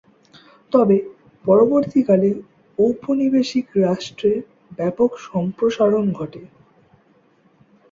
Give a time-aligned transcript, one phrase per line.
[0.71, 0.97] তবে
[1.45, 2.29] পরবর্তীকালে
[2.77, 4.39] ঔপনিবেশিক রাষ্ট্রের
[4.77, 6.41] ব্যাপক সম্প্রসারণ ঘটে।